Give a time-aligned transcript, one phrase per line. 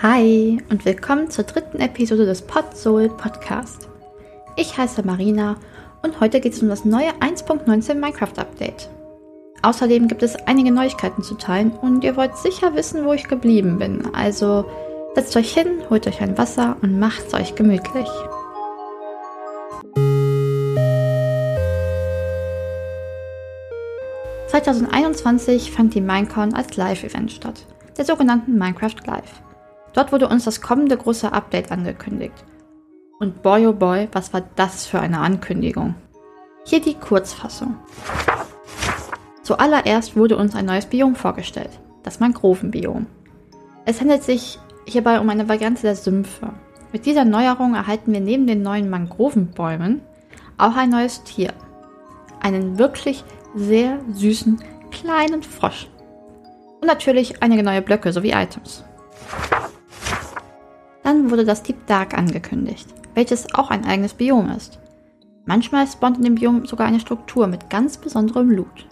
[0.00, 3.88] Hi und willkommen zur dritten Episode des Podsoul Podcast.
[4.54, 5.56] Ich heiße Marina
[6.02, 8.88] und heute geht es um das neue 1.19 Minecraft Update.
[9.62, 13.80] Außerdem gibt es einige Neuigkeiten zu teilen und ihr wollt sicher wissen, wo ich geblieben
[13.80, 14.14] bin.
[14.14, 14.66] Also
[15.16, 18.08] setzt euch hin, holt euch ein Wasser und macht's euch gemütlich.
[24.52, 29.42] ...2021 fand die Minecon als Live-Event statt, der sogenannten Minecraft Live.
[29.94, 32.44] Dort wurde uns das kommende große Update angekündigt.
[33.18, 35.94] Und boy oh boy, was war das für eine Ankündigung.
[36.64, 37.76] Hier die Kurzfassung.
[39.42, 43.06] Zuallererst wurde uns ein neues Biom vorgestellt, das Mangrovenbiom.
[43.86, 46.52] Es handelt sich hierbei um eine Variante der Sümpfe.
[46.92, 50.02] Mit dieser Neuerung erhalten wir neben den neuen Mangrovenbäumen
[50.58, 51.54] auch ein neues Tier.
[52.40, 53.24] Einen wirklich
[53.54, 55.88] sehr süßen kleinen Frosch.
[56.80, 58.84] Und natürlich einige neue Blöcke sowie Items.
[61.08, 64.78] Dann wurde das Deep Dark angekündigt, welches auch ein eigenes Biom ist.
[65.46, 68.86] Manchmal spawnt in dem Biom sogar eine Struktur mit ganz besonderem Loot.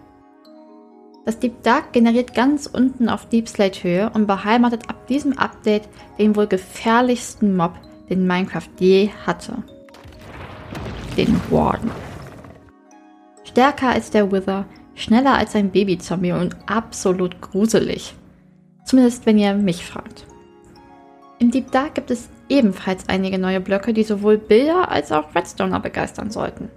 [1.26, 5.90] Das Deep Dark generiert ganz unten auf Deep Slate Höhe und beheimatet ab diesem Update
[6.18, 7.74] den wohl gefährlichsten Mob,
[8.08, 9.62] den Minecraft je hatte.
[11.18, 11.90] Den Warden.
[13.44, 18.14] Stärker als der Wither, schneller als ein Babyzombie und absolut gruselig.
[18.86, 20.24] Zumindest wenn ihr mich fragt.
[21.38, 25.80] In Deep Dark gibt es ebenfalls einige neue Blöcke, die sowohl Bilder als auch Redstoner
[25.80, 26.70] begeistern sollten.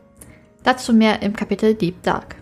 [0.63, 2.35] Dazu mehr im Kapitel Deep Dark.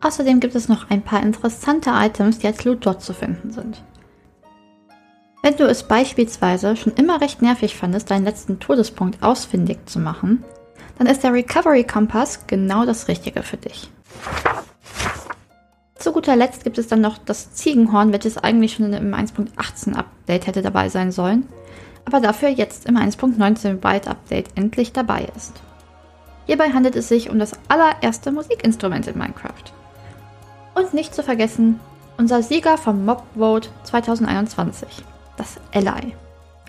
[0.00, 3.82] Außerdem gibt es noch ein paar interessante Items, die als Loot dort zu finden sind.
[5.42, 10.42] Wenn du es beispielsweise schon immer recht nervig fandest, deinen letzten Todespunkt ausfindig zu machen,
[10.98, 13.90] dann ist der Recovery Kompass genau das Richtige für dich.
[15.96, 20.46] Zu guter Letzt gibt es dann noch das Ziegenhorn, welches eigentlich schon im 1.18 Update
[20.46, 21.48] hätte dabei sein sollen,
[22.04, 25.62] aber dafür jetzt im 1.19 Wild Update endlich dabei ist.
[26.46, 29.72] Hierbei handelt es sich um das allererste Musikinstrument in Minecraft.
[30.74, 31.80] Und nicht zu vergessen,
[32.18, 34.88] unser Sieger vom Mob Vote 2021,
[35.36, 36.14] das Ally.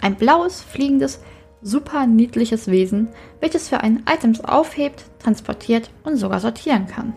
[0.02, 1.20] Ein blaues, fliegendes,
[1.62, 3.10] super niedliches Wesen,
[3.42, 7.14] welches für einen Items aufhebt, transportiert und sogar sortieren kann.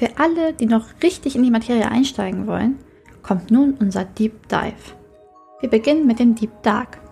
[0.00, 2.78] Für alle, die noch richtig in die Materie einsteigen wollen,
[3.22, 4.96] kommt nun unser Deep Dive.
[5.60, 7.02] Wir beginnen mit dem Deep Dark.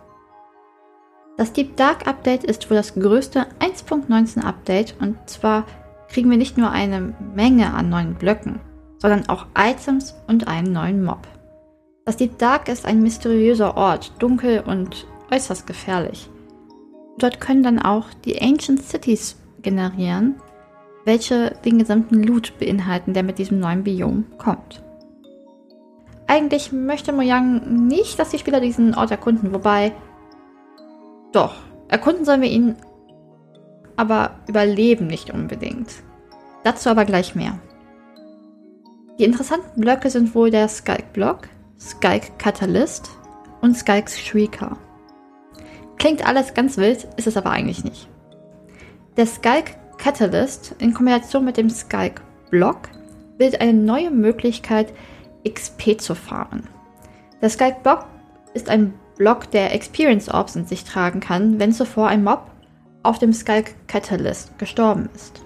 [1.36, 5.66] Das Deep Dark Update ist wohl das größte 1.19 Update und zwar
[6.08, 8.58] kriegen wir nicht nur eine Menge an neuen Blöcken,
[8.96, 11.28] sondern auch Items und einen neuen Mob.
[12.06, 16.30] Das Deep Dark ist ein mysteriöser Ort, dunkel und äußerst gefährlich.
[17.18, 20.36] Dort können dann auch die Ancient Cities generieren,
[21.08, 24.82] welche den gesamten Loot beinhalten, der mit diesem neuen Biom kommt.
[26.26, 29.92] Eigentlich möchte Mojang nicht, dass die Spieler diesen Ort erkunden, wobei
[31.32, 31.54] doch,
[31.88, 32.76] erkunden sollen wir ihn,
[33.96, 35.88] aber überleben nicht unbedingt.
[36.62, 37.58] Dazu aber gleich mehr.
[39.18, 41.48] Die interessanten Blöcke sind wohl der Skyke Block,
[41.80, 43.10] Skyke Catalyst
[43.62, 44.76] und Skykes Shrieker.
[45.96, 48.10] Klingt alles ganz wild, ist es aber eigentlich nicht.
[49.16, 52.20] Der Skyke Catalyst in Kombination mit dem Skype
[52.50, 52.88] Block
[53.36, 54.92] bildet eine neue Möglichkeit,
[55.46, 56.64] XP zu fahren.
[57.42, 58.06] Der Skype Block
[58.54, 62.50] ist ein Block, der Experience Orbs in sich tragen kann, wenn zuvor ein Mob
[63.02, 65.42] auf dem Skype Catalyst gestorben ist.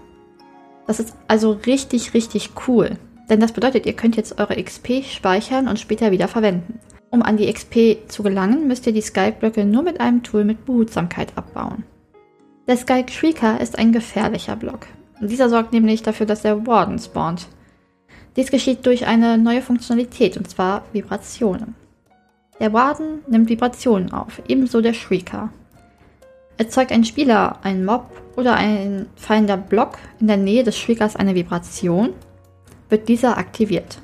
[0.87, 2.99] Das ist also richtig, richtig cool.
[3.31, 6.81] Denn das bedeutet, ihr könnt jetzt eure XP speichern und später wieder verwenden.
[7.11, 10.65] Um an die XP zu gelangen, müsst ihr die Skype-Blöcke nur mit einem Tool mit
[10.65, 11.85] Behutsamkeit abbauen.
[12.69, 14.87] Der Sky Shrieker ist ein gefährlicher Block.
[15.21, 17.49] Dieser sorgt nämlich dafür, dass der Warden spawnt.
[18.37, 21.75] Dies geschieht durch eine neue Funktionalität, und zwar Vibrationen.
[22.61, 25.51] Der Warden nimmt Vibrationen auf, ebenso der Shrieker.
[26.57, 28.05] Erzeugt ein Spieler, ein Mob
[28.37, 32.11] oder ein fallender Block in der Nähe des Shriekers eine Vibration,
[32.89, 33.99] wird dieser aktiviert.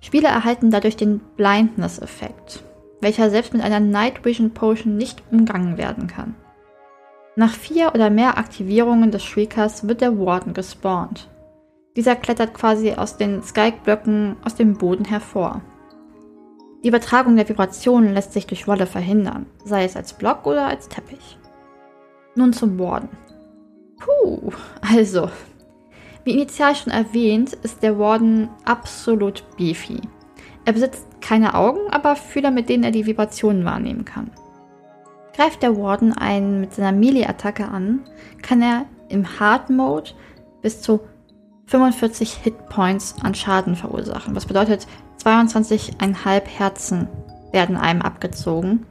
[0.00, 2.62] Spieler erhalten dadurch den Blindness-Effekt,
[3.00, 6.36] welcher selbst mit einer Night Vision Potion nicht umgangen werden kann.
[7.38, 11.28] Nach vier oder mehr Aktivierungen des Shriekers wird der Warden gespawnt.
[11.94, 15.60] Dieser klettert quasi aus den Skyke-Blöcken aus dem Boden hervor.
[16.82, 20.88] Die Übertragung der Vibrationen lässt sich durch Wolle verhindern, sei es als Block oder als
[20.88, 21.36] Teppich.
[22.36, 23.10] Nun zum Warden.
[23.98, 25.28] Puh, also.
[26.24, 30.00] Wie initial schon erwähnt, ist der Warden absolut beefy.
[30.64, 34.30] Er besitzt keine Augen, aber Fühler, mit denen er die Vibrationen wahrnehmen kann.
[35.36, 38.00] Greift der Warden einen mit seiner Melee-Attacke an,
[38.40, 40.12] kann er im Hard Mode
[40.62, 41.00] bis zu
[41.66, 44.34] 45 Hitpoints an Schaden verursachen.
[44.34, 44.86] Was bedeutet,
[45.22, 47.08] 22,5 Herzen
[47.52, 48.86] werden einem abgezogen,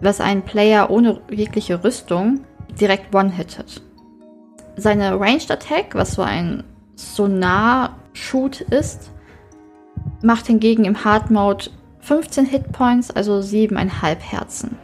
[0.00, 2.44] was einen Player ohne jegliche Rüstung
[2.80, 3.82] direkt one-hittet.
[4.76, 6.62] Seine Ranged Attack, was so ein
[6.94, 9.10] Sonar-Shoot ist,
[10.22, 11.70] macht hingegen im Hard Mode
[12.00, 14.78] 15 Hitpoints, also 7,5 Herzen.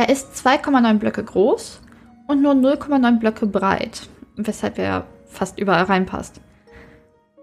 [0.00, 1.82] Er ist 2,9 Blöcke groß
[2.26, 6.40] und nur 0,9 Blöcke breit, weshalb er fast überall reinpasst.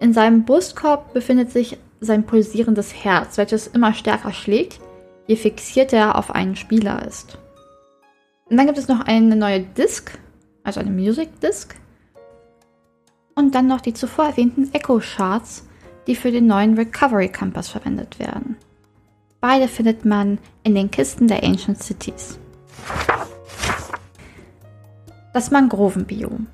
[0.00, 4.80] In seinem Brustkorb befindet sich sein pulsierendes Herz, welches immer stärker schlägt,
[5.28, 7.38] je fixierter er auf einen Spieler ist.
[8.50, 10.18] Und dann gibt es noch eine neue Disc,
[10.64, 11.76] also eine Music Disc.
[13.36, 15.64] Und dann noch die zuvor erwähnten Echo Charts,
[16.08, 18.56] die für den neuen Recovery Campus verwendet werden.
[19.40, 22.40] Beide findet man in den Kisten der Ancient Cities.
[25.32, 26.46] Das Mangrovenbiom.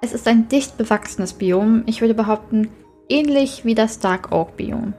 [0.00, 2.68] Es ist ein dicht bewachsenes Biom, ich würde behaupten,
[3.08, 4.94] ähnlich wie das Dark Oak Biom.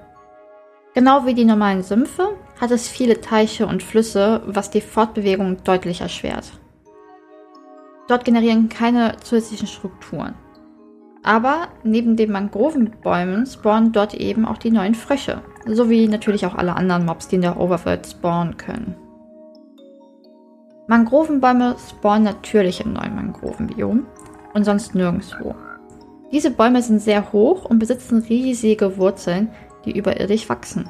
[0.94, 6.02] Genau wie die normalen Sümpfe hat es viele Teiche und Flüsse, was die Fortbewegung deutlich
[6.02, 6.52] erschwert.
[8.08, 10.34] Dort generieren keine zusätzlichen Strukturen.
[11.24, 16.76] Aber neben den Mangrovenbäumen spawnen dort eben auch die neuen Frösche, sowie natürlich auch alle
[16.76, 18.96] anderen Mobs, die in der Overworld spawnen können.
[20.90, 24.08] Mangrovenbäume spawnen natürlich im neuen Mangrovenbiom
[24.56, 25.54] und sonst nirgendwo.
[26.32, 29.52] Diese Bäume sind sehr hoch und besitzen riesige Wurzeln,
[29.86, 30.90] die überirdisch wachsen.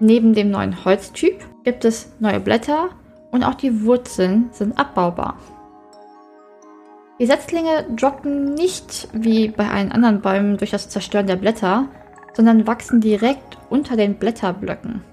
[0.00, 2.88] Neben dem neuen Holztyp gibt es neue Blätter
[3.30, 5.36] und auch die Wurzeln sind abbaubar.
[7.20, 11.86] Die Setzlinge droppen nicht wie bei allen anderen Bäumen durch das Zerstören der Blätter,
[12.34, 15.04] sondern wachsen direkt unter den Blätterblöcken.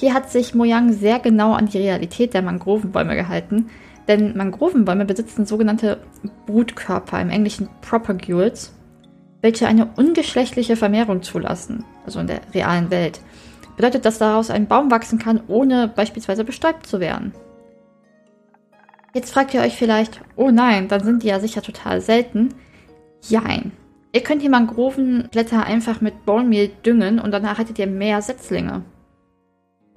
[0.00, 3.68] Hier hat sich Mojang sehr genau an die Realität der Mangrovenbäume gehalten,
[4.08, 6.00] denn Mangrovenbäume besitzen sogenannte
[6.46, 8.72] Brutkörper, im Englischen Propagules,
[9.42, 13.20] welche eine ungeschlechtliche Vermehrung zulassen, also in der realen Welt.
[13.76, 17.34] Bedeutet, dass daraus ein Baum wachsen kann, ohne beispielsweise bestäubt zu werden.
[19.12, 22.54] Jetzt fragt ihr euch vielleicht, oh nein, dann sind die ja sicher total selten.
[23.28, 23.72] Jein.
[24.14, 28.82] Ihr könnt die Mangrovenblätter einfach mit Bone düngen und danach hättet ihr mehr Setzlinge.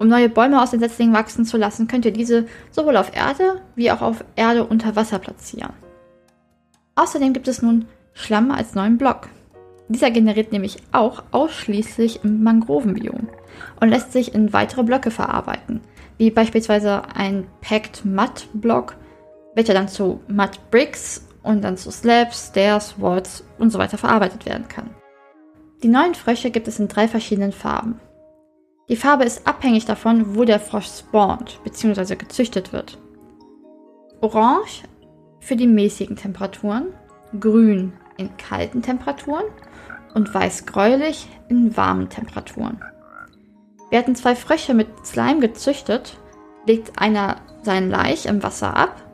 [0.04, 3.62] Um neue Bäume aus den Setzlingen wachsen zu lassen, könnt ihr diese sowohl auf Erde
[3.74, 5.72] wie auch auf Erde unter Wasser platzieren.
[6.94, 9.30] Außerdem gibt es nun Schlamm als neuen Block.
[9.88, 13.30] Dieser generiert nämlich auch ausschließlich im Mangrovenbiom
[13.80, 15.80] und lässt sich in weitere Blöcke verarbeiten,
[16.18, 18.96] wie beispielsweise ein Packed Mud Block
[19.54, 24.44] welcher dann zu Mud Bricks und dann zu Slabs, Stairs, Walls und so weiter verarbeitet
[24.44, 24.90] werden kann.
[25.82, 28.00] Die neuen Frösche gibt es in drei verschiedenen Farben.
[28.88, 32.16] Die Farbe ist abhängig davon, wo der Frosch spawnt bzw.
[32.16, 32.98] gezüchtet wird.
[34.20, 34.82] Orange
[35.40, 36.86] für die mäßigen Temperaturen,
[37.38, 39.44] grün in kalten Temperaturen
[40.14, 42.80] und weiß-gräulich in warmen Temperaturen.
[43.90, 46.18] Werden zwei Frösche mit Slime gezüchtet,
[46.66, 49.04] legt einer seinen Laich im Wasser ab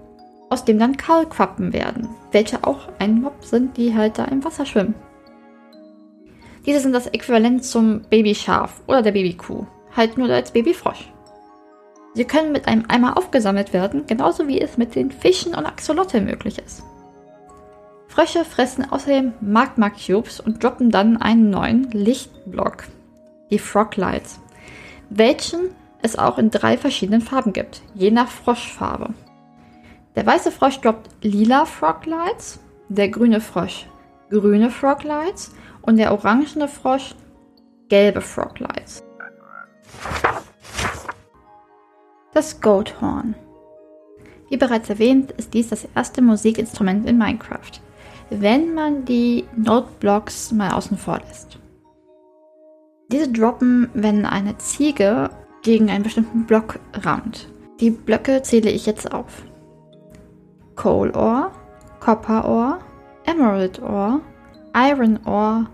[0.50, 4.66] aus dem dann Kaulquappen werden, welche auch ein Mob sind, die halt da im Wasser
[4.66, 4.94] schwimmen.
[6.66, 9.66] Diese sind das Äquivalent zum Babyschaf oder der Babykuh,
[9.96, 11.10] halt nur als Babyfrosch.
[12.14, 16.20] Sie können mit einem Eimer aufgesammelt werden, genauso wie es mit den Fischen und Axolotl
[16.20, 16.82] möglich ist.
[18.08, 22.84] Frösche fressen außerdem Magma Cubes und droppen dann einen neuen Lichtblock,
[23.50, 24.40] die Froglights,
[25.08, 25.70] welchen
[26.02, 29.14] es auch in drei verschiedenen Farben gibt, je nach Froschfarbe.
[30.16, 32.58] Der weiße Frosch droppt lila Froglights,
[32.88, 33.86] der grüne Frosch
[34.30, 37.14] grüne Froglights und der orangene Frosch
[37.88, 39.02] gelbe Froglights.
[42.32, 43.34] Das Goathorn.
[44.48, 47.80] Wie bereits erwähnt, ist dies das erste Musikinstrument in Minecraft,
[48.30, 51.58] wenn man die Noteblocks mal außen vor lässt.
[53.12, 55.30] Diese droppen, wenn eine Ziege
[55.62, 57.48] gegen einen bestimmten Block rammt.
[57.80, 59.42] Die Blöcke zähle ich jetzt auf.
[60.76, 61.50] Coal Ore,
[61.98, 62.78] Copper Ore,
[63.24, 64.20] Emerald Ore,
[64.74, 65.66] Iron Ore,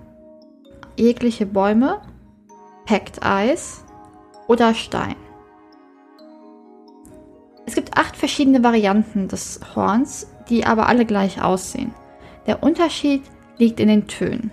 [0.96, 2.00] jegliche Bäume,
[2.86, 3.82] Packed Ice
[4.48, 5.16] oder Stein.
[7.66, 11.92] Es gibt acht verschiedene Varianten des Horns, die aber alle gleich aussehen.
[12.46, 13.22] Der Unterschied
[13.58, 14.50] liegt in den Tönen.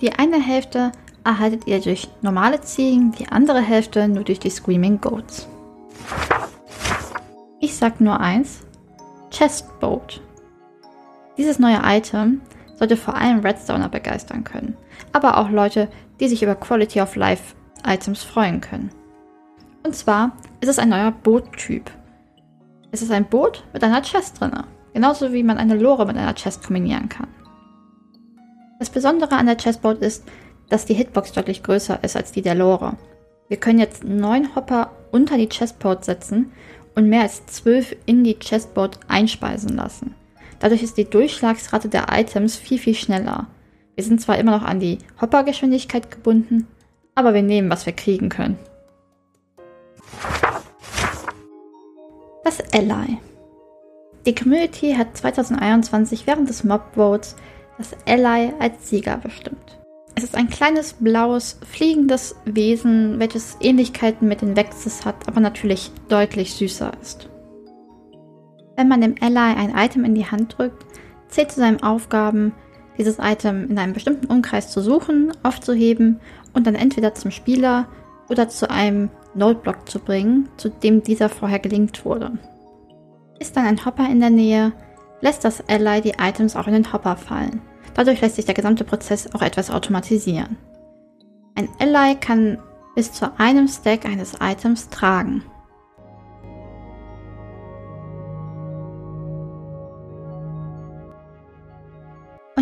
[0.00, 0.90] Die eine Hälfte
[1.22, 5.46] erhaltet ihr durch normale Ziegen, die andere Hälfte nur durch die Screaming Goats.
[7.60, 8.60] Ich sag nur eins,
[9.30, 10.20] Chestboat.
[11.36, 12.40] Dieses neue Item
[12.80, 14.74] sollte vor allem Redstoner begeistern können,
[15.12, 17.54] aber auch Leute, die sich über Quality of Life
[17.86, 18.90] Items freuen können.
[19.84, 20.32] Und zwar
[20.62, 21.90] ist es ein neuer Boottyp.
[22.90, 24.64] Es ist ein Boot mit einer Chest drinne.
[24.94, 27.28] genauso wie man eine Lore mit einer Chest kombinieren kann.
[28.78, 30.24] Das Besondere an der Chessboard ist,
[30.68, 32.96] dass die Hitbox deutlich größer ist als die der Lore.
[33.48, 36.50] Wir können jetzt neun Hopper unter die Chessboard setzen
[36.94, 40.14] und mehr als zwölf in die Chessboard einspeisen lassen.
[40.60, 43.48] Dadurch ist die Durchschlagsrate der Items viel, viel schneller.
[43.96, 46.68] Wir sind zwar immer noch an die Hoppergeschwindigkeit gebunden,
[47.14, 48.58] aber wir nehmen, was wir kriegen können.
[52.44, 53.18] Das Ally.
[54.26, 57.36] Die Community hat 2021 während des Mob Votes
[57.78, 59.78] das Ally als Sieger bestimmt.
[60.14, 65.90] Es ist ein kleines, blaues, fliegendes Wesen, welches Ähnlichkeiten mit den Vexes hat, aber natürlich
[66.08, 67.29] deutlich süßer ist.
[68.80, 70.86] Wenn man dem Ally ein Item in die Hand drückt,
[71.28, 72.52] zählt zu seinen Aufgaben,
[72.96, 76.18] dieses Item in einem bestimmten Umkreis zu suchen, aufzuheben
[76.54, 77.88] und dann entweder zum Spieler
[78.30, 82.38] oder zu einem Noteblock zu bringen, zu dem dieser vorher gelinkt wurde.
[83.38, 84.72] Ist dann ein Hopper in der Nähe,
[85.20, 87.60] lässt das Ally die Items auch in den Hopper fallen.
[87.92, 90.56] Dadurch lässt sich der gesamte Prozess auch etwas automatisieren.
[91.54, 92.56] Ein Ally kann
[92.94, 95.44] bis zu einem Stack eines Items tragen.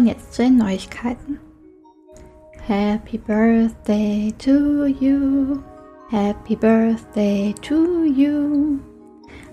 [0.08, 1.38] Jetzt zu den Neuigkeiten.
[2.66, 5.58] Happy Birthday to you.
[6.10, 8.78] Happy Birthday to you.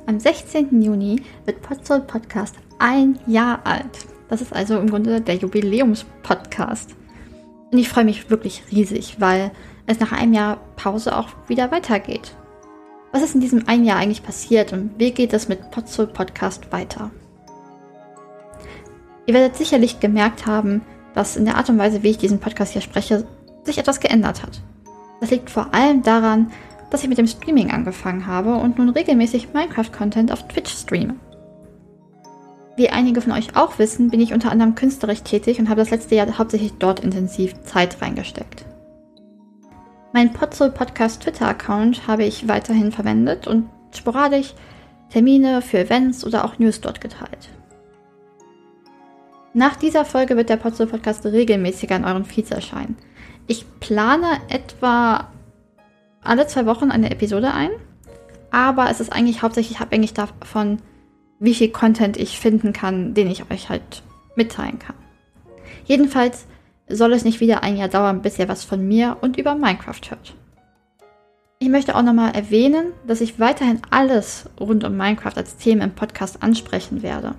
[0.05, 0.81] Am 16.
[0.81, 4.05] Juni wird Potsol Podcast ein Jahr alt.
[4.29, 6.95] Das ist also im Grunde der Jubiläumspodcast.
[7.71, 9.51] Und ich freue mich wirklich riesig, weil
[9.87, 12.33] es nach einem Jahr Pause auch wieder weitergeht.
[13.11, 16.71] Was ist in diesem einen Jahr eigentlich passiert und wie geht es mit Potsol Podcast
[16.71, 17.11] weiter?
[19.25, 20.81] Ihr werdet sicherlich gemerkt haben,
[21.13, 23.25] dass in der Art und Weise, wie ich diesen Podcast hier spreche,
[23.63, 24.61] sich etwas geändert hat.
[25.19, 26.51] Das liegt vor allem daran,
[26.91, 31.15] dass ich mit dem Streaming angefangen habe und nun regelmäßig Minecraft-Content auf Twitch streame.
[32.77, 35.91] Wie einige von euch auch wissen, bin ich unter anderem künstlerisch tätig und habe das
[35.91, 38.65] letzte Jahr hauptsächlich dort intensiv Zeit reingesteckt.
[40.13, 44.53] Mein Podzol Podcast Twitter-Account habe ich weiterhin verwendet und sporadisch
[45.09, 47.49] Termine für Events oder auch News dort geteilt.
[49.55, 52.97] Nach dieser Folge wird der Podzol Podcast regelmäßiger in euren Feeds erscheinen.
[53.47, 55.29] Ich plane etwa
[56.21, 57.69] alle zwei Wochen eine Episode ein,
[58.51, 60.79] aber es ist eigentlich hauptsächlich abhängig davon,
[61.39, 64.03] wie viel Content ich finden kann, den ich euch halt
[64.35, 64.97] mitteilen kann.
[65.85, 66.47] Jedenfalls
[66.89, 70.01] soll es nicht wieder ein Jahr dauern, bis ihr was von mir und über Minecraft
[70.09, 70.35] hört.
[71.59, 75.95] Ich möchte auch nochmal erwähnen, dass ich weiterhin alles rund um Minecraft als Thema im
[75.95, 77.35] Podcast ansprechen werde.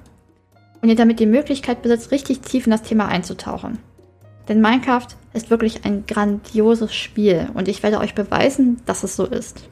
[0.86, 3.78] Und ihr damit die Möglichkeit besitzt, richtig tief in das Thema einzutauchen.
[4.48, 9.24] Denn Minecraft ist wirklich ein grandioses Spiel und ich werde euch beweisen, dass es so
[9.24, 9.68] ist.